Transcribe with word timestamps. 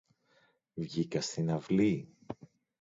Βγήκα 0.75 1.21
στην 1.21 1.49
αυλή 1.51 2.15